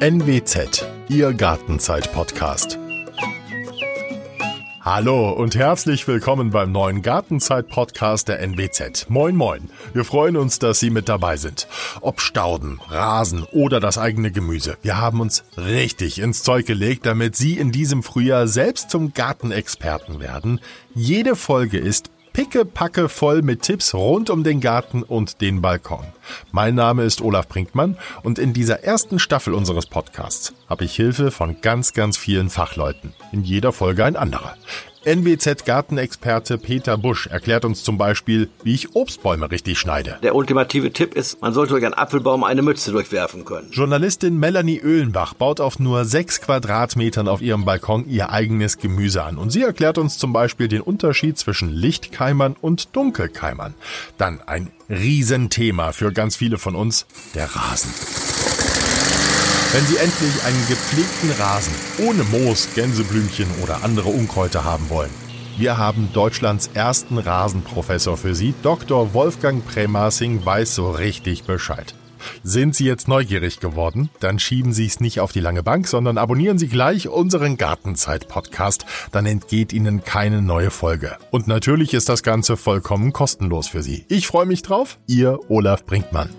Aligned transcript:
NWZ, 0.00 0.86
Ihr 1.08 1.32
Gartenzeit-Podcast. 1.32 2.78
Hallo 4.80 5.32
und 5.32 5.56
herzlich 5.56 6.06
willkommen 6.06 6.50
beim 6.50 6.70
neuen 6.70 7.02
Gartenzeit-Podcast 7.02 8.28
der 8.28 8.38
NWZ. 8.38 9.10
Moin 9.10 9.34
moin. 9.34 9.70
Wir 9.94 10.04
freuen 10.04 10.36
uns, 10.36 10.60
dass 10.60 10.78
Sie 10.78 10.90
mit 10.90 11.08
dabei 11.08 11.36
sind. 11.36 11.66
Ob 12.00 12.20
Stauden, 12.20 12.78
Rasen 12.88 13.42
oder 13.50 13.80
das 13.80 13.98
eigene 13.98 14.30
Gemüse. 14.30 14.76
Wir 14.82 14.98
haben 14.98 15.20
uns 15.20 15.42
richtig 15.56 16.20
ins 16.20 16.44
Zeug 16.44 16.64
gelegt, 16.64 17.04
damit 17.04 17.34
Sie 17.34 17.58
in 17.58 17.72
diesem 17.72 18.04
Frühjahr 18.04 18.46
selbst 18.46 18.90
zum 18.90 19.14
Gartenexperten 19.14 20.20
werden. 20.20 20.60
Jede 20.94 21.34
Folge 21.34 21.78
ist 21.78 22.12
pickepacke 22.32 23.08
voll 23.08 23.42
mit 23.42 23.62
Tipps 23.62 23.94
rund 23.94 24.30
um 24.30 24.44
den 24.44 24.60
Garten 24.60 25.02
und 25.02 25.40
den 25.40 25.60
Balkon. 25.60 26.06
Mein 26.52 26.74
Name 26.74 27.04
ist 27.04 27.20
Olaf 27.20 27.48
Brinkmann 27.48 27.96
und 28.22 28.38
in 28.38 28.52
dieser 28.52 28.84
ersten 28.84 29.18
Staffel 29.18 29.54
unseres 29.54 29.86
Podcasts 29.86 30.52
habe 30.68 30.84
ich 30.84 30.94
Hilfe 30.94 31.30
von 31.30 31.60
ganz, 31.60 31.92
ganz 31.92 32.16
vielen 32.16 32.50
Fachleuten. 32.50 33.14
In 33.32 33.44
jeder 33.44 33.72
Folge 33.72 34.04
ein 34.04 34.16
anderer. 34.16 34.56
NWZ-Gartenexperte 35.08 36.58
Peter 36.58 36.98
Busch 36.98 37.28
erklärt 37.28 37.64
uns 37.64 37.82
zum 37.82 37.96
Beispiel, 37.96 38.50
wie 38.62 38.74
ich 38.74 38.94
Obstbäume 38.94 39.50
richtig 39.50 39.78
schneide. 39.78 40.18
Der 40.22 40.34
ultimative 40.34 40.92
Tipp 40.92 41.14
ist, 41.14 41.40
man 41.40 41.54
sollte 41.54 41.70
durch 41.70 41.84
einen 41.86 41.94
Apfelbaum 41.94 42.44
eine 42.44 42.60
Mütze 42.60 42.92
durchwerfen 42.92 43.46
können. 43.46 43.70
Journalistin 43.70 44.38
Melanie 44.38 44.78
Öhlenbach 44.78 45.32
baut 45.32 45.60
auf 45.60 45.78
nur 45.78 46.04
sechs 46.04 46.42
Quadratmetern 46.42 47.26
auf 47.26 47.40
ihrem 47.40 47.64
Balkon 47.64 48.06
ihr 48.06 48.30
eigenes 48.30 48.76
Gemüse 48.76 49.22
an. 49.22 49.38
Und 49.38 49.50
sie 49.50 49.62
erklärt 49.62 49.96
uns 49.96 50.18
zum 50.18 50.34
Beispiel 50.34 50.68
den 50.68 50.82
Unterschied 50.82 51.38
zwischen 51.38 51.70
Lichtkeimern 51.70 52.54
und 52.60 52.94
Dunkelkeimern. 52.94 53.72
Dann 54.18 54.42
ein 54.46 54.70
Riesenthema 54.90 55.92
für 55.92 56.12
ganz 56.12 56.36
viele 56.36 56.58
von 56.58 56.74
uns, 56.74 57.06
der 57.34 57.46
Rasen. 57.46 58.67
Wenn 59.72 59.84
Sie 59.84 59.98
endlich 59.98 60.44
einen 60.44 60.66
gepflegten 60.66 61.30
Rasen 61.32 61.74
ohne 61.98 62.24
Moos, 62.24 62.70
Gänseblümchen 62.74 63.46
oder 63.62 63.84
andere 63.84 64.08
Unkräuter 64.08 64.64
haben 64.64 64.88
wollen. 64.88 65.10
Wir 65.58 65.76
haben 65.76 66.08
Deutschlands 66.14 66.70
ersten 66.72 67.18
Rasenprofessor 67.18 68.16
für 68.16 68.34
Sie. 68.34 68.54
Dr. 68.62 69.12
Wolfgang 69.12 69.66
Prämasing 69.66 70.44
weiß 70.44 70.74
so 70.74 70.90
richtig 70.90 71.44
Bescheid. 71.44 71.94
Sind 72.42 72.76
Sie 72.76 72.86
jetzt 72.86 73.08
neugierig 73.08 73.60
geworden? 73.60 74.08
Dann 74.20 74.38
schieben 74.38 74.72
Sie 74.72 74.86
es 74.86 75.00
nicht 75.00 75.20
auf 75.20 75.32
die 75.32 75.40
lange 75.40 75.62
Bank, 75.62 75.86
sondern 75.86 76.16
abonnieren 76.16 76.58
Sie 76.58 76.68
gleich 76.68 77.08
unseren 77.08 77.58
Gartenzeit-Podcast. 77.58 78.86
Dann 79.12 79.26
entgeht 79.26 79.74
Ihnen 79.74 80.02
keine 80.02 80.40
neue 80.40 80.70
Folge. 80.70 81.18
Und 81.30 81.46
natürlich 81.46 81.92
ist 81.92 82.08
das 82.08 82.22
Ganze 82.22 82.56
vollkommen 82.56 83.12
kostenlos 83.12 83.68
für 83.68 83.82
Sie. 83.82 84.06
Ich 84.08 84.28
freue 84.28 84.46
mich 84.46 84.62
drauf. 84.62 84.98
Ihr 85.06 85.38
Olaf 85.50 85.84
Brinkmann. 85.84 86.30